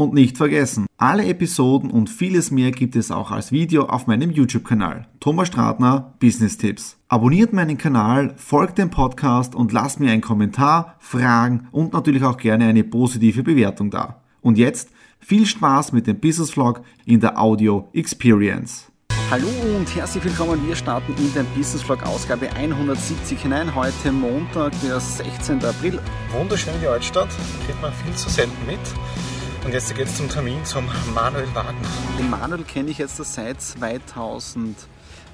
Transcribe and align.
Und 0.00 0.14
nicht 0.14 0.38
vergessen, 0.38 0.86
alle 0.96 1.26
Episoden 1.26 1.90
und 1.90 2.08
vieles 2.08 2.50
mehr 2.50 2.70
gibt 2.70 2.96
es 2.96 3.10
auch 3.10 3.30
als 3.30 3.52
Video 3.52 3.84
auf 3.84 4.06
meinem 4.06 4.30
YouTube-Kanal. 4.30 5.06
Thomas 5.20 5.48
Stratner, 5.48 6.14
Business 6.18 6.56
Tipps. 6.56 6.96
Abonniert 7.08 7.52
meinen 7.52 7.76
Kanal, 7.76 8.32
folgt 8.38 8.78
dem 8.78 8.88
Podcast 8.88 9.54
und 9.54 9.72
lasst 9.72 10.00
mir 10.00 10.10
einen 10.10 10.22
Kommentar, 10.22 10.96
Fragen 11.00 11.68
und 11.70 11.92
natürlich 11.92 12.24
auch 12.24 12.38
gerne 12.38 12.64
eine 12.64 12.82
positive 12.82 13.42
Bewertung 13.42 13.90
da. 13.90 14.22
Und 14.40 14.56
jetzt 14.56 14.88
viel 15.18 15.44
Spaß 15.44 15.92
mit 15.92 16.06
dem 16.06 16.18
Business 16.18 16.52
Vlog 16.52 16.80
in 17.04 17.20
der 17.20 17.38
Audio 17.38 17.90
Experience. 17.92 18.90
Hallo 19.30 19.48
und 19.76 19.94
herzlich 19.94 20.24
willkommen. 20.24 20.66
Wir 20.66 20.76
starten 20.76 21.12
in 21.18 21.34
den 21.34 21.44
Business 21.54 21.82
Vlog 21.82 22.06
Ausgabe 22.06 22.50
170 22.50 23.38
hinein. 23.42 23.74
Heute 23.74 24.12
Montag, 24.12 24.72
der 24.80 24.98
16. 24.98 25.62
April. 25.62 26.00
Wunderschön 26.32 26.72
die 26.80 26.86
Altstadt, 26.86 27.28
kriegt 27.66 27.82
man 27.82 27.92
viel 27.92 28.14
zu 28.14 28.30
selten 28.30 28.66
mit. 28.66 28.80
Und 29.64 29.72
jetzt 29.72 29.94
geht 29.94 30.06
es 30.06 30.16
zum 30.16 30.28
Termin 30.28 30.64
zum 30.64 30.88
Manuel 31.14 31.46
Wagner. 31.54 31.88
Den 32.18 32.30
Manuel 32.30 32.64
kenne 32.64 32.90
ich 32.90 32.98
jetzt 32.98 33.16
seit 33.16 33.58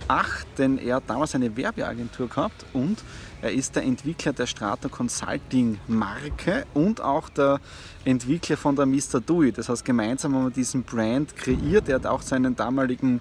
2008, 0.06 0.46
denn 0.58 0.78
er 0.78 0.96
hat 0.96 1.04
damals 1.08 1.34
eine 1.34 1.56
Werbeagentur 1.56 2.28
gehabt 2.28 2.64
und 2.72 3.02
er 3.42 3.52
ist 3.52 3.76
der 3.76 3.82
Entwickler 3.82 4.32
der 4.32 4.46
Strata 4.46 4.88
Consulting 4.88 5.78
Marke 5.88 6.64
und 6.74 7.00
auch 7.00 7.28
der 7.28 7.60
Entwickler 8.04 8.56
von 8.56 8.74
der 8.76 8.86
Mr. 8.86 9.20
Dewey. 9.20 9.52
Das 9.52 9.68
heißt, 9.68 9.84
gemeinsam 9.84 10.34
haben 10.34 10.44
wir 10.44 10.50
diesen 10.50 10.84
Brand 10.84 11.36
kreiert. 11.36 11.88
Er 11.88 11.96
hat 11.96 12.06
auch 12.06 12.22
seinen 12.22 12.56
damaligen 12.56 13.20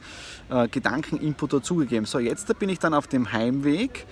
äh, 0.50 0.68
Gedanken-Input 0.68 1.54
dazugegeben. 1.54 2.06
So, 2.06 2.20
jetzt 2.20 2.58
bin 2.60 2.70
ich 2.70 2.80
dann 2.80 2.94
auf 2.94 3.08
dem 3.08 3.32
Heimweg 3.32 4.06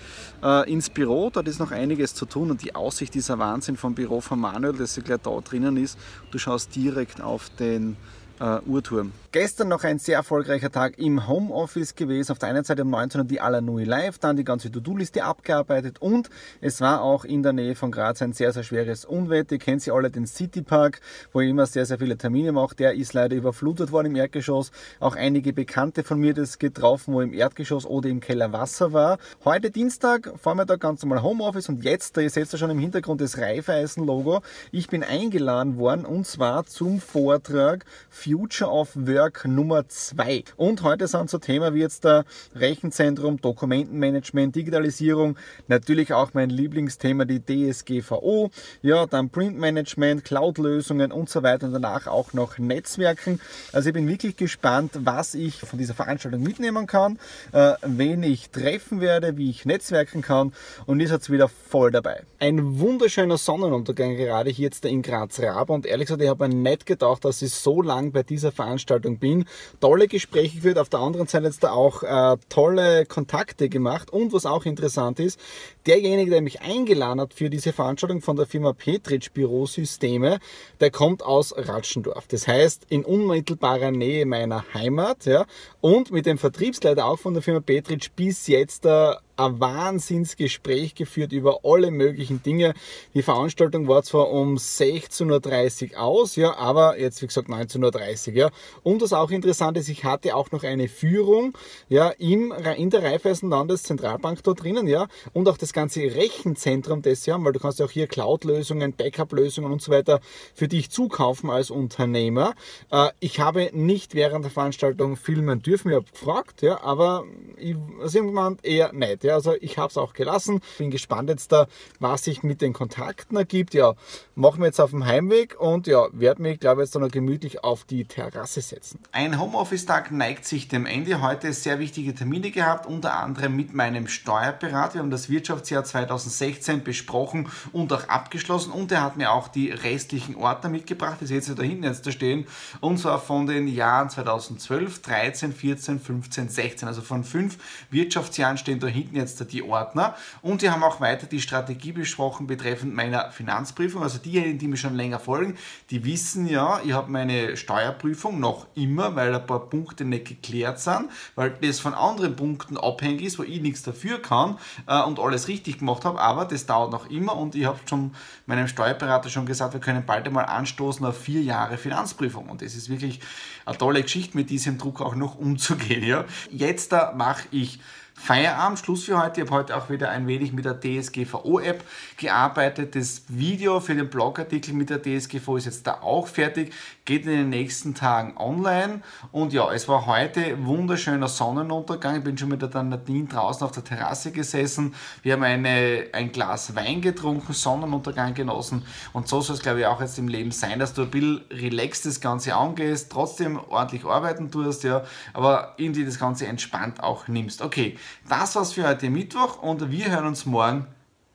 äh, 0.43 0.69
ins 0.71 0.89
Büro. 0.89 1.29
Dort 1.31 1.47
ist 1.47 1.59
noch 1.59 1.71
einiges 1.71 2.13
zu 2.15 2.25
tun 2.25 2.51
und 2.51 2.63
die 2.63 2.75
Aussicht 2.75 3.13
dieser 3.13 3.39
Wahnsinn 3.39 3.77
vom 3.77 3.95
Büro 3.95 4.19
von 4.19 4.39
Manuel, 4.39 4.73
dass 4.73 4.97
er 4.97 5.03
gleich 5.03 5.21
da 5.23 5.39
drinnen 5.39 5.77
ist. 5.77 5.97
Du 6.31 6.37
schaust 6.37 6.75
direkt 6.75 7.21
auf 7.21 7.49
den 7.49 7.95
äh, 8.39 8.59
Uhrturm. 8.65 9.11
Gestern 9.31 9.67
noch 9.67 9.83
ein 9.83 9.97
sehr 9.97 10.17
erfolgreicher 10.17 10.71
Tag 10.71 10.99
im 10.99 11.27
Homeoffice 11.27 11.95
gewesen. 11.95 12.31
Auf 12.31 12.37
der 12.37 12.49
einen 12.49 12.63
Seite 12.63 12.83
um 12.83 12.91
19 12.91 13.21
Uhr 13.21 13.27
die 13.27 13.41
Alanui 13.41 13.83
Live, 13.83 14.19
dann 14.19 14.37
die 14.37 14.43
ganze 14.43 14.71
To-Do-Liste 14.71 15.23
abgearbeitet 15.23 15.99
und 16.01 16.29
es 16.61 16.81
war 16.81 17.01
auch 17.01 17.25
in 17.25 17.41
der 17.41 17.51
Nähe 17.51 17.73
von 17.73 17.91
Graz 17.91 18.21
ein 18.21 18.33
sehr, 18.33 18.53
sehr 18.53 18.61
schweres 18.61 19.05
Unwetter. 19.05 19.53
Ihr 19.53 19.59
kennt 19.59 19.81
sie 19.81 19.91
alle, 19.91 20.11
den 20.11 20.27
Citypark, 20.27 21.01
wo 21.31 21.41
ich 21.41 21.49
immer 21.49 21.65
sehr, 21.65 21.87
sehr 21.87 21.97
viele 21.97 22.15
Termine 22.15 22.51
mache. 22.51 22.75
Der 22.75 22.93
ist 22.93 23.13
leider 23.13 23.35
überflutet 23.35 23.91
worden 23.91 24.07
im 24.07 24.15
Erdgeschoss. 24.15 24.71
Auch 24.99 25.15
einige 25.15 25.51
Bekannte 25.51 26.03
von 26.03 26.19
mir 26.19 26.35
das 26.35 26.59
getroffen, 26.59 27.15
wo 27.15 27.21
im 27.21 27.33
Erdgeschoss 27.33 27.87
oder 27.87 28.09
im 28.09 28.19
Keller 28.19 28.53
Wasser 28.53 28.93
war. 28.93 29.17
Heute 29.45 29.71
Dienstag, 29.71 30.31
Vormittag 30.39 30.79
ganz 30.79 31.01
normal 31.01 31.23
Homeoffice 31.23 31.69
und 31.69 31.83
jetzt, 31.83 32.17
ihr 32.17 32.29
seht 32.29 32.51
ja 32.51 32.57
schon 32.59 32.69
im 32.69 32.79
Hintergrund 32.79 33.19
das 33.19 33.37
Raiffeisen-Logo. 33.39 34.41
Ich 34.71 34.89
bin 34.89 35.03
eingeladen 35.03 35.77
worden 35.77 36.05
und 36.05 36.27
zwar 36.27 36.65
zum 36.65 36.99
Vortrag 36.99 37.83
Future 38.23 38.71
of 38.71 38.95
Work 38.95 39.45
Nummer 39.45 39.87
2. 39.87 40.45
Und 40.55 40.81
heute 40.81 41.07
sind 41.07 41.29
so 41.29 41.39
Themen 41.39 41.73
wie 41.73 41.79
jetzt 41.79 42.05
der 42.05 42.23
Rechenzentrum, 42.55 43.41
Dokumentenmanagement, 43.41 44.55
Digitalisierung, 44.55 45.37
natürlich 45.67 46.13
auch 46.13 46.33
mein 46.33 46.49
Lieblingsthema, 46.49 47.25
die 47.25 47.41
DSGVO, 47.41 48.49
ja, 48.81 49.05
dann 49.07 49.29
Printmanagement, 49.29 50.23
Cloud-Lösungen 50.23 51.11
und 51.11 51.29
so 51.29 51.43
weiter 51.43 51.67
und 51.67 51.73
danach 51.73 52.07
auch 52.07 52.31
noch 52.31 52.57
Netzwerken. 52.57 53.41
Also 53.73 53.89
ich 53.89 53.93
bin 53.93 54.07
wirklich 54.07 54.37
gespannt, 54.37 54.91
was 54.99 55.35
ich 55.35 55.59
von 55.59 55.77
dieser 55.77 55.93
Veranstaltung 55.93 56.41
mitnehmen 56.41 56.87
kann, 56.87 57.19
äh, 57.51 57.73
wen 57.81 58.23
ich 58.23 58.51
treffen 58.51 59.01
werde, 59.01 59.35
wie 59.35 59.49
ich 59.49 59.65
netzwerken 59.65 60.21
kann 60.21 60.53
und 60.85 61.01
ist 61.01 61.11
jetzt 61.11 61.29
wieder 61.29 61.49
voll 61.49 61.91
dabei. 61.91 62.23
Ein 62.39 62.79
wunderschöner 62.79 63.37
Sonnenuntergang 63.37 64.15
gerade 64.15 64.49
hier 64.49 64.63
jetzt 64.63 64.85
in 64.85 65.01
Graz-Rab 65.01 65.69
und 65.69 65.85
ehrlich 65.85 66.07
gesagt, 66.07 66.21
ich 66.21 66.29
habe 66.29 66.47
mir 66.47 66.55
nicht 66.55 66.85
gedacht, 66.85 67.25
dass 67.25 67.41
es 67.41 67.61
so 67.61 67.81
lang 67.81 68.12
bei 68.13 68.23
dieser 68.23 68.51
Veranstaltung 68.51 69.17
bin. 69.17 69.45
Tolle 69.81 70.07
Gespräche 70.07 70.57
geführt, 70.57 70.77
auf 70.77 70.89
der 70.89 71.01
anderen 71.01 71.27
Seite 71.27 71.47
jetzt 71.47 71.63
da 71.63 71.71
auch 71.71 72.03
äh, 72.03 72.37
tolle 72.49 73.05
Kontakte 73.05 73.69
gemacht 73.69 74.11
und 74.11 74.33
was 74.33 74.45
auch 74.45 74.65
interessant 74.65 75.19
ist, 75.19 75.39
derjenige, 75.85 76.31
der 76.31 76.41
mich 76.41 76.61
eingeladen 76.61 77.19
hat 77.19 77.33
für 77.33 77.49
diese 77.49 77.73
Veranstaltung 77.73 78.21
von 78.21 78.35
der 78.35 78.45
Firma 78.45 78.73
Petritsch 78.73 79.31
Bürosysteme, 79.33 80.39
der 80.79 80.91
kommt 80.91 81.23
aus 81.23 81.53
Ratschendorf. 81.57 82.27
Das 82.27 82.47
heißt, 82.47 82.85
in 82.89 83.03
unmittelbarer 83.03 83.91
Nähe 83.91 84.25
meiner 84.25 84.63
Heimat, 84.73 85.25
ja, 85.25 85.45
und 85.81 86.11
mit 86.11 86.25
dem 86.25 86.37
Vertriebsleiter 86.37 87.05
auch 87.05 87.19
von 87.19 87.33
der 87.33 87.43
Firma 87.43 87.59
Petritsch 87.59 88.09
bis 88.15 88.47
jetzt 88.47 88.85
der 88.85 89.19
ein 89.35 89.59
Wahnsinnsgespräch 89.59 90.95
geführt 90.95 91.31
über 91.31 91.59
alle 91.63 91.91
möglichen 91.91 92.43
Dinge. 92.43 92.73
Die 93.13 93.23
Veranstaltung 93.23 93.87
war 93.87 94.03
zwar 94.03 94.29
um 94.29 94.55
16.30 94.55 95.93
Uhr 95.93 95.99
aus, 95.99 96.35
ja, 96.35 96.55
aber 96.55 96.99
jetzt 96.99 97.21
wie 97.21 97.27
gesagt 97.27 97.49
19.30 97.49 98.29
Uhr, 98.29 98.33
ja. 98.33 98.49
Und 98.83 99.01
was 99.01 99.13
auch 99.13 99.31
interessant 99.31 99.77
ist, 99.77 99.89
ich 99.89 100.03
hatte 100.03 100.35
auch 100.35 100.51
noch 100.51 100.63
eine 100.63 100.87
Führung, 100.87 101.57
ja, 101.89 102.09
im, 102.09 102.53
in 102.77 102.89
der 102.89 103.03
Raiffeisen 103.03 103.49
Landeszentralbank 103.49 104.43
dort 104.43 104.63
drinnen, 104.63 104.87
ja, 104.87 105.07
und 105.33 105.47
auch 105.49 105.57
das 105.57 105.73
ganze 105.73 106.01
Rechenzentrum 106.01 107.01
des 107.01 107.25
Jahr, 107.25 107.43
weil 107.43 107.53
du 107.53 107.59
kannst 107.59 107.79
ja 107.79 107.85
auch 107.85 107.91
hier 107.91 108.07
Cloud-Lösungen, 108.07 108.93
Backup-Lösungen 108.93 109.71
und 109.71 109.81
so 109.81 109.91
weiter 109.91 110.19
für 110.53 110.67
dich 110.67 110.91
zukaufen 110.91 111.49
als 111.49 111.71
Unternehmer. 111.71 112.53
Äh, 112.91 113.09
ich 113.19 113.39
habe 113.39 113.71
nicht 113.73 114.13
während 114.13 114.45
der 114.45 114.51
Veranstaltung 114.51 115.15
filmen 115.15 115.61
dürfen, 115.61 115.89
ich 115.89 115.95
habe 115.95 116.05
gefragt, 116.11 116.61
ja, 116.61 116.81
aber 116.81 117.25
ich, 117.57 117.75
also 117.99 118.19
irgendwann 118.19 118.57
eher 118.61 118.93
nicht. 118.93 119.22
Ja, 119.23 119.35
also 119.35 119.55
ich 119.59 119.77
habe 119.77 119.89
es 119.89 119.97
auch 119.97 120.13
gelassen. 120.13 120.61
Bin 120.77 120.91
gespannt 120.91 121.29
jetzt 121.29 121.51
da, 121.51 121.67
was 121.99 122.23
sich 122.23 122.43
mit 122.43 122.61
den 122.61 122.73
Kontakten 122.73 123.37
ergibt. 123.37 123.73
Ja, 123.73 123.93
machen 124.35 124.59
wir 124.59 124.67
jetzt 124.67 124.79
auf 124.79 124.91
dem 124.91 125.05
Heimweg 125.05 125.59
und 125.59 125.87
ja, 125.87 126.07
werde 126.11 126.41
mich, 126.41 126.59
glaube 126.59 126.81
ich, 126.81 126.87
jetzt 126.87 126.95
dann 126.95 127.01
noch 127.01 127.11
gemütlich 127.11 127.63
auf 127.63 127.83
die 127.83 128.05
Terrasse 128.05 128.61
setzen. 128.61 128.99
Ein 129.11 129.39
Homeoffice-Tag 129.39 130.11
neigt 130.11 130.45
sich 130.45 130.67
dem 130.67 130.85
Ende. 130.85 131.21
Heute 131.21 131.53
sehr 131.53 131.79
wichtige 131.79 132.13
Termine 132.13 132.51
gehabt, 132.51 132.85
unter 132.85 133.13
anderem 133.17 133.55
mit 133.55 133.73
meinem 133.73 134.07
Steuerberater. 134.07 134.95
Wir 134.95 135.01
haben 135.01 135.11
das 135.11 135.29
Wirtschaftsjahr 135.29 135.83
2016 135.83 136.83
besprochen 136.83 137.49
und 137.71 137.91
auch 137.93 138.09
abgeschlossen 138.09 138.71
und 138.71 138.91
er 138.91 139.01
hat 139.01 139.17
mir 139.17 139.31
auch 139.31 139.47
die 139.47 139.69
restlichen 139.69 140.35
Ordner 140.35 140.69
mitgebracht. 140.69 141.17
Die 141.21 141.25
seht 141.25 141.47
ihr 141.47 141.55
da 141.55 141.63
hinten 141.63 141.83
jetzt 141.83 142.05
da 142.05 142.11
stehen. 142.11 142.45
Und 142.81 142.97
zwar 142.99 143.19
von 143.19 143.47
den 143.47 143.67
Jahren 143.67 144.09
2012, 144.09 145.01
13, 145.01 145.53
14, 145.53 145.99
15, 145.99 146.49
16. 146.49 146.87
Also 146.87 147.01
von 147.01 147.23
fünf 147.23 147.57
Wirtschaftsjahren 147.89 148.57
stehen 148.57 148.79
da 148.79 148.87
hinten 148.87 149.12
jetzt 149.15 149.51
die 149.51 149.63
Ordner. 149.63 150.15
Und 150.41 150.61
wir 150.61 150.71
haben 150.71 150.83
auch 150.83 151.01
weiter 151.01 151.27
die 151.27 151.41
Strategie 151.41 151.91
besprochen 151.91 152.47
betreffend 152.47 152.93
meiner 152.93 153.31
Finanzprüfung. 153.31 154.03
Also 154.03 154.17
diejenigen, 154.17 154.59
die 154.59 154.67
mir 154.67 154.77
schon 154.77 154.95
länger 154.95 155.19
folgen, 155.19 155.57
die 155.89 156.05
wissen 156.05 156.47
ja, 156.47 156.79
ich 156.83 156.93
habe 156.93 157.11
meine 157.11 157.57
Steuerprüfung 157.57 158.39
noch 158.39 158.67
immer, 158.75 159.15
weil 159.15 159.33
ein 159.33 159.45
paar 159.45 159.69
Punkte 159.69 160.05
nicht 160.05 160.27
geklärt 160.27 160.79
sind, 160.79 161.09
weil 161.35 161.51
das 161.61 161.79
von 161.79 161.93
anderen 161.93 162.35
Punkten 162.35 162.77
abhängig 162.77 163.23
ist, 163.23 163.39
wo 163.39 163.43
ich 163.43 163.61
nichts 163.61 163.83
dafür 163.83 164.21
kann 164.21 164.57
äh, 164.87 165.01
und 165.01 165.19
alles 165.19 165.47
richtig 165.47 165.79
gemacht 165.79 166.05
habe. 166.05 166.19
Aber 166.19 166.45
das 166.45 166.65
dauert 166.65 166.91
noch 166.91 167.09
immer 167.09 167.35
und 167.35 167.55
ich 167.55 167.65
habe 167.65 167.79
schon 167.87 168.13
meinem 168.45 168.67
Steuerberater 168.67 169.29
schon 169.29 169.45
gesagt, 169.45 169.73
wir 169.73 169.81
können 169.81 170.05
bald 170.05 170.27
einmal 170.27 170.45
anstoßen 170.45 171.05
auf 171.05 171.19
vier 171.19 171.41
Jahre 171.41 171.77
Finanzprüfung. 171.77 172.49
Und 172.49 172.61
das 172.61 172.75
ist 172.75 172.89
wirklich 172.89 173.19
eine 173.65 173.77
tolle 173.77 174.01
Geschichte, 174.01 174.37
mit 174.37 174.49
diesem 174.49 174.77
Druck 174.77 175.01
auch 175.01 175.15
noch 175.15 175.35
umzugehen. 175.35 176.03
Ja. 176.03 176.25
Jetzt 176.49 176.91
da 176.91 177.13
mache 177.15 177.47
ich 177.51 177.79
Feierabend, 178.15 178.79
Schluss 178.79 179.03
für 179.03 179.21
heute. 179.21 179.41
Ich 179.41 179.47
habe 179.47 179.59
heute 179.59 179.75
auch 179.75 179.89
wieder 179.89 180.09
ein 180.09 180.27
wenig 180.27 180.53
mit 180.53 180.63
der 180.63 180.79
DSGVO-App 180.79 181.83
gearbeitet. 182.15 182.95
Das 182.95 183.23
Video 183.27 183.81
für 183.81 183.95
den 183.95 184.09
Blogartikel 184.09 184.73
mit 184.73 184.89
der 184.89 185.01
DSGVO 185.01 185.57
ist 185.57 185.65
jetzt 185.65 185.85
da 185.87 185.95
auch 186.01 186.27
fertig, 186.27 186.73
geht 187.03 187.25
in 187.25 187.31
den 187.31 187.49
nächsten 187.49 187.95
Tagen 187.95 188.37
online. 188.37 189.01
Und 189.33 189.51
ja, 189.51 189.69
es 189.73 189.89
war 189.89 190.05
heute 190.05 190.63
wunderschöner 190.65 191.27
Sonnenuntergang. 191.27 192.17
Ich 192.17 192.23
bin 192.23 192.37
schon 192.37 192.47
mit 192.47 192.61
der 192.61 192.83
Nadine 192.83 193.27
draußen 193.27 193.65
auf 193.65 193.71
der 193.71 193.83
Terrasse 193.83 194.31
gesessen. 194.31 194.95
Wir 195.21 195.33
haben 195.33 195.43
eine, 195.43 196.05
ein 196.13 196.31
Glas 196.31 196.75
Wein 196.75 197.01
getrunken, 197.01 197.51
Sonnenuntergang 197.51 198.35
genossen. 198.35 198.85
Und 199.11 199.27
so 199.27 199.41
soll 199.41 199.57
es, 199.57 199.61
glaube 199.61 199.81
ich, 199.81 199.85
auch 199.85 199.99
jetzt 199.99 200.17
im 200.17 200.29
Leben 200.29 200.51
sein, 200.51 200.79
dass 200.79 200.93
du 200.93 201.01
ein 201.01 201.11
bisschen 201.11 201.41
relaxed 201.51 202.05
das 202.05 202.21
Ganze 202.21 202.55
angehst, 202.55 203.11
trotzdem 203.11 203.59
ordentlich 203.59 204.05
arbeiten 204.05 204.49
tust, 204.49 204.85
ja, 204.85 205.03
aber 205.33 205.73
irgendwie 205.75 206.05
das 206.05 206.19
Ganze 206.19 206.47
entspannt 206.47 207.03
auch 207.03 207.27
nimmst. 207.27 207.61
Okay, 207.61 207.97
das 208.27 208.55
war's 208.55 208.73
für 208.73 208.87
heute 208.87 209.09
Mittwoch 209.09 209.61
und 209.61 209.91
wir 209.91 210.11
hören 210.11 210.27
uns 210.27 210.45
morgen 210.45 210.87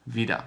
wieder. 0.05 0.45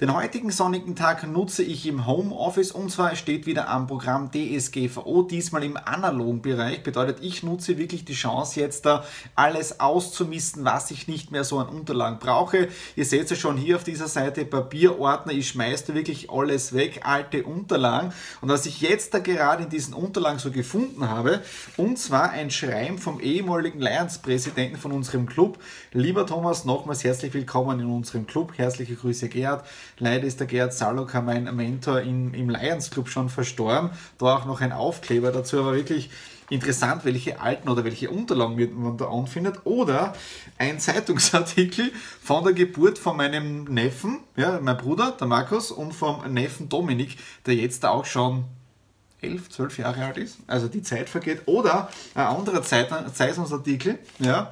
Den 0.00 0.14
heutigen 0.14 0.52
sonnigen 0.52 0.94
Tag 0.94 1.26
nutze 1.26 1.64
ich 1.64 1.84
im 1.84 2.06
Homeoffice 2.06 2.70
und 2.70 2.88
zwar 2.88 3.16
steht 3.16 3.46
wieder 3.46 3.68
am 3.68 3.88
Programm 3.88 4.30
DSGVO, 4.30 5.22
diesmal 5.22 5.64
im 5.64 5.76
analogen 5.76 6.40
Bereich. 6.40 6.84
Bedeutet, 6.84 7.18
ich 7.20 7.42
nutze 7.42 7.78
wirklich 7.78 8.04
die 8.04 8.14
Chance 8.14 8.60
jetzt 8.60 8.86
da 8.86 9.04
alles 9.34 9.80
auszumisten, 9.80 10.64
was 10.64 10.92
ich 10.92 11.08
nicht 11.08 11.32
mehr 11.32 11.42
so 11.42 11.58
an 11.58 11.66
Unterlagen 11.66 12.20
brauche. 12.20 12.68
Ihr 12.94 13.04
seht 13.04 13.28
es 13.28 13.40
schon 13.40 13.56
hier 13.56 13.74
auf 13.74 13.82
dieser 13.82 14.06
Seite, 14.06 14.44
Papierordner, 14.44 15.32
ich 15.32 15.48
schmeiße 15.48 15.86
da 15.88 15.94
wirklich 15.94 16.30
alles 16.30 16.74
weg, 16.74 17.00
alte 17.02 17.42
Unterlagen. 17.42 18.12
Und 18.40 18.50
was 18.50 18.66
ich 18.66 18.80
jetzt 18.80 19.14
da 19.14 19.18
gerade 19.18 19.64
in 19.64 19.68
diesen 19.68 19.94
Unterlagen 19.94 20.38
so 20.38 20.52
gefunden 20.52 21.08
habe, 21.08 21.42
und 21.76 21.98
zwar 21.98 22.30
ein 22.30 22.52
Schreiben 22.52 22.98
vom 22.98 23.18
ehemaligen 23.18 23.80
Lions-Präsidenten 23.80 24.76
von 24.76 24.92
unserem 24.92 25.26
Club. 25.26 25.58
Lieber 25.90 26.24
Thomas, 26.24 26.64
nochmals 26.64 27.02
herzlich 27.02 27.34
willkommen 27.34 27.80
in 27.80 27.86
unserem 27.86 28.28
Club. 28.28 28.52
Herzliche 28.54 28.94
Grüße, 28.94 29.28
Gerhard. 29.28 29.64
Leider 29.98 30.24
ist 30.24 30.40
der 30.40 30.46
Gerhard 30.46 30.72
Saloka, 30.72 31.20
mein 31.20 31.44
Mentor 31.56 32.00
in, 32.00 32.34
im 32.34 32.50
Lions 32.50 32.90
Club, 32.90 33.08
schon 33.08 33.28
verstorben. 33.28 33.90
Da 34.18 34.36
auch 34.36 34.44
noch 34.46 34.60
ein 34.60 34.72
Aufkleber 34.72 35.32
dazu, 35.32 35.58
aber 35.58 35.74
wirklich 35.74 36.10
interessant, 36.50 37.04
welche 37.04 37.40
alten 37.40 37.68
oder 37.68 37.84
welche 37.84 38.10
Unterlagen 38.10 38.82
man 38.82 38.96
da 38.96 39.08
anfindet. 39.08 39.60
Oder 39.64 40.14
ein 40.56 40.80
Zeitungsartikel 40.80 41.92
von 42.22 42.44
der 42.44 42.52
Geburt 42.52 42.98
von 42.98 43.16
meinem 43.16 43.64
Neffen, 43.64 44.20
ja, 44.36 44.58
mein 44.62 44.76
Bruder, 44.76 45.16
der 45.18 45.26
Markus, 45.26 45.70
und 45.70 45.92
vom 45.92 46.32
Neffen 46.32 46.68
Dominik, 46.68 47.16
der 47.46 47.54
jetzt 47.54 47.84
auch 47.84 48.04
schon 48.04 48.44
11, 49.20 49.50
12 49.50 49.78
Jahre 49.78 50.04
alt 50.04 50.16
ist. 50.16 50.38
Also 50.46 50.68
die 50.68 50.82
Zeit 50.82 51.08
vergeht. 51.08 51.42
Oder 51.46 51.88
ein 52.14 52.26
anderer 52.26 52.62
Zeitungsartikel, 52.62 53.98
ja, 54.18 54.50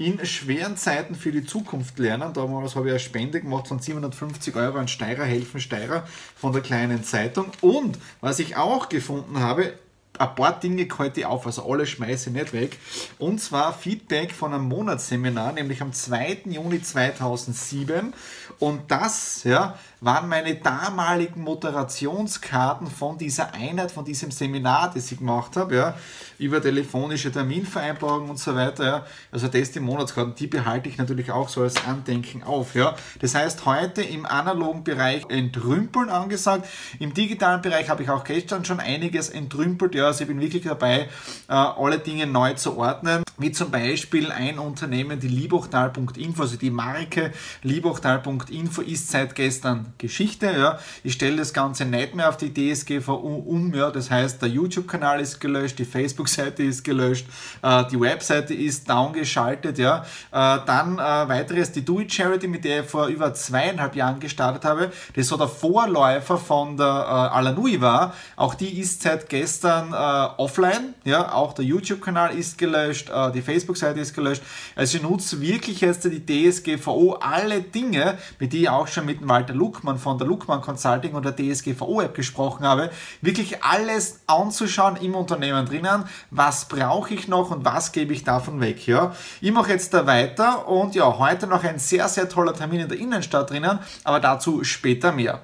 in 0.00 0.24
schweren 0.24 0.78
Zeiten 0.78 1.14
für 1.14 1.30
die 1.30 1.44
Zukunft 1.44 1.98
lernen. 1.98 2.32
Damals 2.32 2.74
habe 2.74 2.86
ich 2.86 2.92
eine 2.92 2.98
Spende 2.98 3.38
gemacht 3.42 3.68
von 3.68 3.80
750 3.80 4.56
Euro 4.56 4.78
an 4.78 4.88
Steirer 4.88 5.24
helfen 5.24 5.60
Steirer 5.60 6.08
von 6.34 6.54
der 6.54 6.62
kleinen 6.62 7.04
Zeitung. 7.04 7.52
Und 7.60 7.98
was 8.22 8.38
ich 8.38 8.56
auch 8.56 8.88
gefunden 8.88 9.40
habe, 9.40 9.74
ein 10.20 10.34
paar 10.34 10.60
Dinge 10.60 10.82
ich 10.82 11.26
auf, 11.26 11.46
also 11.46 11.70
alle 11.70 11.86
schmeiße 11.86 12.28
ich 12.28 12.36
nicht 12.36 12.52
weg. 12.52 12.78
Und 13.18 13.40
zwar 13.40 13.72
Feedback 13.72 14.32
von 14.32 14.52
einem 14.52 14.64
Monatsseminar, 14.64 15.52
nämlich 15.52 15.80
am 15.80 15.92
2. 15.92 16.42
Juni 16.44 16.82
2007. 16.82 18.12
Und 18.58 18.90
das 18.90 19.44
ja, 19.44 19.78
waren 20.02 20.28
meine 20.28 20.54
damaligen 20.56 21.40
Moderationskarten 21.42 22.88
von 22.88 23.16
dieser 23.16 23.54
Einheit, 23.54 23.90
von 23.90 24.04
diesem 24.04 24.30
Seminar, 24.30 24.92
das 24.94 25.10
ich 25.10 25.18
gemacht 25.18 25.56
habe, 25.56 25.74
ja, 25.74 25.94
über 26.38 26.60
telefonische 26.60 27.32
Terminvereinbarung 27.32 28.28
und 28.28 28.38
so 28.38 28.54
weiter. 28.54 28.84
Ja. 28.84 29.06
Also 29.32 29.48
das 29.48 29.70
die 29.72 29.80
Monatskarten, 29.80 30.34
die 30.34 30.46
behalte 30.46 30.90
ich 30.90 30.98
natürlich 30.98 31.30
auch 31.30 31.48
so 31.48 31.62
als 31.62 31.86
Andenken 31.86 32.42
auf. 32.42 32.74
Ja. 32.74 32.96
Das 33.20 33.34
heißt, 33.34 33.64
heute 33.64 34.02
im 34.02 34.26
analogen 34.26 34.84
Bereich 34.84 35.24
entrümpeln 35.30 36.10
angesagt. 36.10 36.68
Im 36.98 37.14
digitalen 37.14 37.62
Bereich 37.62 37.88
habe 37.88 38.02
ich 38.02 38.10
auch 38.10 38.24
gestern 38.24 38.66
schon 38.66 38.80
einiges 38.80 39.30
entrümpelt. 39.30 39.94
Ja. 39.94 40.09
Also 40.10 40.22
ich 40.22 40.28
bin 40.28 40.40
wirklich 40.40 40.64
dabei, 40.64 41.08
äh, 41.48 41.52
alle 41.52 41.98
Dinge 41.98 42.26
neu 42.26 42.54
zu 42.54 42.76
ordnen, 42.76 43.22
wie 43.40 43.52
zum 43.52 43.70
Beispiel 43.70 44.30
ein 44.30 44.58
Unternehmen, 44.58 45.18
die 45.18 45.28
Liebachtal.info, 45.28 46.42
also 46.42 46.56
die 46.56 46.70
Marke 46.70 47.32
Liebachtal.info 47.62 48.82
ist 48.82 49.10
seit 49.10 49.34
gestern 49.34 49.92
Geschichte. 49.98 50.46
Ja. 50.46 50.78
Ich 51.02 51.14
stelle 51.14 51.36
das 51.36 51.52
Ganze 51.52 51.84
nicht 51.84 52.14
mehr 52.14 52.28
auf 52.28 52.36
die 52.36 52.52
DSGVO 52.52 53.14
um. 53.14 53.74
Ja. 53.74 53.90
Das 53.90 54.10
heißt, 54.10 54.42
der 54.42 54.48
YouTube-Kanal 54.48 55.20
ist 55.20 55.40
gelöscht, 55.40 55.78
die 55.78 55.84
Facebook-Seite 55.84 56.62
ist 56.62 56.84
gelöscht, 56.84 57.26
äh, 57.62 57.84
die 57.90 58.00
Webseite 58.00 58.54
ist 58.54 58.88
downgeschaltet. 58.88 59.78
Ja. 59.78 60.04
Dann 60.30 60.96
weiteres, 60.96 61.72
die 61.72 61.84
Do 61.84 62.00
It 62.00 62.12
Charity, 62.12 62.48
mit 62.48 62.64
der 62.64 62.82
ich 62.84 62.90
vor 62.90 63.06
über 63.06 63.32
zweieinhalb 63.34 63.96
Jahren 63.96 64.20
gestartet 64.20 64.64
habe, 64.64 64.92
das 65.14 65.26
so 65.26 65.36
der 65.36 65.48
Vorläufer 65.48 66.38
von 66.38 66.76
der 66.76 66.86
Alanui 66.86 67.80
war. 67.80 68.14
Auch 68.36 68.54
die 68.54 68.80
ist 68.80 69.02
seit 69.02 69.28
gestern 69.28 69.92
äh, 69.92 70.40
offline. 70.40 70.94
Ja, 71.04 71.32
auch 71.32 71.52
der 71.52 71.64
YouTube-Kanal 71.64 72.34
ist 72.36 72.58
gelöscht, 72.58 73.10
die 73.30 73.42
Facebook-Seite 73.42 74.00
ist 74.00 74.14
gelöscht. 74.14 74.42
Also 74.76 74.96
ich 74.96 75.02
nutze 75.02 75.40
wirklich 75.40 75.80
jetzt 75.80 76.04
die 76.04 76.24
DSGVO, 76.24 77.14
alle 77.20 77.60
Dinge, 77.62 78.18
mit 78.38 78.52
denen 78.52 78.62
ich 78.62 78.68
auch 78.68 78.86
schon 78.86 79.06
mit 79.06 79.26
Walter 79.26 79.54
Luckmann 79.54 79.98
von 79.98 80.18
der 80.18 80.26
Luckmann 80.26 80.60
Consulting 80.60 81.12
und 81.14 81.24
der 81.24 81.36
DSGVO-App 81.36 82.14
gesprochen 82.14 82.64
habe, 82.64 82.90
wirklich 83.20 83.62
alles 83.62 84.20
anzuschauen 84.26 84.96
im 84.96 85.14
Unternehmen 85.14 85.66
drinnen. 85.66 86.04
Was 86.30 86.66
brauche 86.68 87.14
ich 87.14 87.28
noch 87.28 87.50
und 87.50 87.64
was 87.64 87.92
gebe 87.92 88.12
ich 88.12 88.24
davon 88.24 88.60
weg? 88.60 88.86
Ja, 88.86 89.14
ich 89.40 89.52
mache 89.52 89.70
jetzt 89.70 89.94
da 89.94 90.06
weiter 90.06 90.68
und 90.68 90.94
ja, 90.94 91.18
heute 91.18 91.46
noch 91.46 91.64
ein 91.64 91.78
sehr, 91.78 92.08
sehr 92.08 92.28
toller 92.28 92.54
Termin 92.54 92.80
in 92.80 92.88
der 92.88 92.98
Innenstadt 92.98 93.50
drinnen, 93.50 93.78
aber 94.04 94.20
dazu 94.20 94.64
später 94.64 95.12
mehr. 95.12 95.42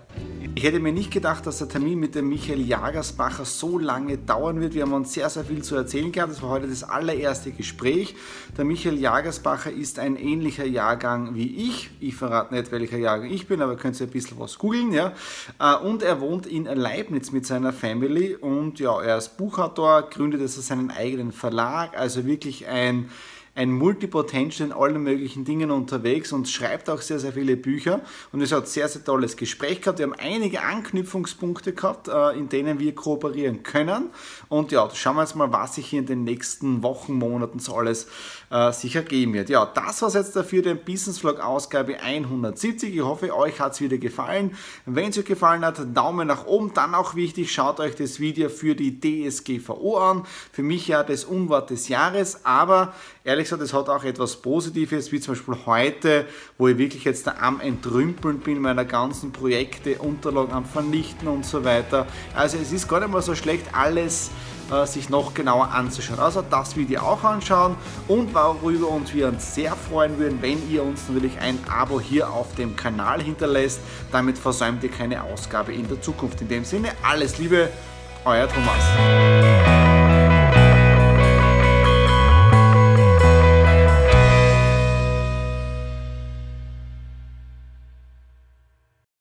Ich 0.55 0.65
hätte 0.65 0.81
mir 0.81 0.93
nicht 0.93 1.11
gedacht, 1.11 1.47
dass 1.47 1.59
der 1.59 1.69
Termin 1.69 1.99
mit 1.99 2.15
dem 2.15 2.31
Michael 2.31 2.63
Jagersbacher 2.63 3.45
so 3.45 3.79
lange 3.79 4.17
dauern 4.17 4.59
wird. 4.59 4.73
Wir 4.73 4.85
haben 4.85 4.95
uns 4.95 5.13
sehr, 5.13 5.29
sehr 5.29 5.45
viel 5.45 5.63
zu 5.63 5.77
erzählen 5.77 6.11
gehabt. 6.11 6.33
Das 6.33 6.41
war 6.41 6.49
heute 6.49 6.67
das 6.67 6.83
allererste 6.83 7.51
Gespräch. 7.51 7.76
Der 8.57 8.65
Michael 8.65 8.99
Jagersbacher 8.99 9.71
ist 9.71 9.99
ein 9.99 10.17
ähnlicher 10.17 10.65
Jahrgang 10.65 11.35
wie 11.35 11.69
ich. 11.69 11.91
Ich 12.01 12.17
verrate 12.17 12.55
nicht, 12.55 12.73
welcher 12.73 12.97
Jahrgang 12.97 13.31
ich 13.31 13.47
bin, 13.47 13.61
aber 13.61 13.77
könnt 13.77 14.01
ihr 14.01 14.07
ein 14.07 14.11
bisschen 14.11 14.39
was 14.39 14.59
googeln. 14.59 14.93
Ja? 14.93 15.13
Äh, 15.59 15.77
und 15.77 16.03
er 16.03 16.21
wohnt 16.21 16.47
in 16.47 16.65
Leibniz 16.65 17.33
mit 17.33 17.47
seiner 17.47 17.73
Family 17.73 18.35
und 18.35 18.81
ja, 18.81 19.01
er 19.03 19.19
ist 19.19 19.37
Buchautor, 19.37 20.09
gründet 20.09 20.41
also 20.41 20.61
seinen 20.61 20.91
eigenen 20.91 21.33
Verlag. 21.33 21.99
Also 21.99 22.25
wirklich 22.25 22.67
ein 22.67 23.11
ein 23.57 23.73
Multipotential 23.73 24.69
in 24.69 24.75
allen 24.75 25.03
möglichen 25.03 25.47
Dingen 25.47 25.71
unterwegs 25.71 26.31
und 26.31 26.47
schreibt 26.47 26.91
auch 26.91 27.01
sehr, 27.01 27.19
sehr 27.19 27.33
viele 27.33 27.57
Bücher. 27.57 28.03
Und 28.31 28.43
es 28.43 28.53
hat 28.53 28.69
sehr, 28.69 28.87
sehr 28.87 29.03
tolles 29.03 29.37
Gespräch 29.39 29.81
gehabt. 29.81 29.99
Wir 29.99 30.07
haben 30.07 30.15
einige 30.15 30.63
Anknüpfungspunkte 30.63 31.73
gehabt, 31.73 32.09
äh, 32.09 32.33
in 32.33 32.51
denen 32.51 32.79
wir 32.79 32.95
kooperieren 32.95 33.63
können. 33.63 34.11
Und 34.51 34.73
ja, 34.73 34.89
schauen 34.93 35.17
wir 35.17 35.23
jetzt 35.23 35.37
mal, 35.37 35.53
was 35.53 35.77
sich 35.77 35.87
hier 35.87 36.01
in 36.01 36.07
den 36.07 36.25
nächsten 36.25 36.83
Wochen, 36.83 37.15
Monaten 37.15 37.59
so 37.59 37.75
alles 37.75 38.09
äh, 38.51 38.73
sich 38.73 38.95
ergeben 38.95 39.33
wird. 39.33 39.49
Ja, 39.49 39.65
das 39.65 40.03
war 40.03 40.09
es 40.09 40.15
jetzt 40.15 40.37
dafür, 40.37 40.61
den 40.61 40.85
Business 40.85 41.21
Vlog 41.21 41.41
Ausgabe 41.41 41.99
170. 41.99 42.95
Ich 42.95 43.01
hoffe, 43.01 43.35
euch 43.35 43.59
hat 43.59 43.73
es 43.73 43.81
wieder 43.81 43.97
gefallen. 43.97 44.55
Wenn 44.85 45.09
es 45.09 45.19
euch 45.19 45.25
gefallen 45.25 45.65
hat, 45.65 45.97
Daumen 45.97 46.29
nach 46.29 46.45
oben. 46.45 46.75
Dann 46.75 46.95
auch 46.95 47.15
wichtig, 47.15 47.51
schaut 47.51 47.81
euch 47.81 47.95
das 47.95 48.21
Video 48.21 48.51
für 48.51 48.75
die 48.75 49.01
DSGVO 49.01 49.97
an. 49.97 50.27
Für 50.53 50.63
mich 50.63 50.89
ja 50.89 51.03
das 51.03 51.25
Unwort 51.25 51.71
des 51.71 51.89
Jahres, 51.89 52.45
aber 52.45 52.93
ehrlich 53.25 53.46
gesagt, 53.47 53.63
es 53.63 53.73
hat 53.73 53.89
auch 53.89 54.05
etwas 54.05 54.37
Positives, 54.37 55.11
wie 55.13 55.21
zum 55.21 55.35
Beispiel 55.35 55.57
heute, 55.67 56.27
wo 56.59 56.69
ich 56.69 56.79
wirklich 56.79 57.05
jetzt 57.05 57.29
am 57.29 57.61
Entrümpeln 57.61 58.39
bin, 58.41 58.61
meiner 58.61 58.85
ganzen 58.85 59.33
Projekte, 59.33 59.99
Unterlagen 59.99 60.53
am 60.53 60.65
Vernichten 60.65 61.29
und 61.29 61.45
so 61.45 61.65
weiter. 61.65 62.07
Also 62.35 62.59
es 62.59 62.73
ist 62.73 62.89
gar 62.89 63.01
nicht 63.01 63.11
mal 63.11 63.23
so 63.23 63.35
schlecht, 63.35 63.67
alles 63.73 64.31
äh, 64.71 64.87
sich 64.87 65.09
noch 65.09 65.35
genauer 65.35 65.71
anzuschauen. 65.71 66.19
Also 66.19 66.43
das 66.43 66.77
Video 66.77 67.01
auch 67.03 67.23
anschauen 67.23 67.77
und 68.09 68.35
worüber 68.35 68.89
uns 68.89 69.15
wir 69.15 69.29
uns 69.29 69.55
sehr 69.55 69.77
freuen 69.77 70.19
würden, 70.19 70.39
wenn 70.43 70.69
ihr 70.71 70.83
uns 70.83 71.09
natürlich 71.09 71.39
ein 71.39 71.59
Abo 71.69 72.01
hier 72.01 72.31
auf 72.31 72.55
dem 72.57 72.75
Kanal 72.75 73.23
hinterlässt. 73.23 73.81
Damit 74.11 74.39
versäumt 74.39 74.83
ihr 74.83 74.91
keine 74.91 75.23
Ausgabe 75.23 75.73
in 75.73 75.89
der 75.89 76.01
Zukunft. 76.01 76.41
In 76.41 76.49
dem 76.49 76.65
Sinne, 76.65 76.91
alles 77.03 77.39
Liebe, 77.39 77.69
euer 78.25 78.49
Thomas. 78.49 79.66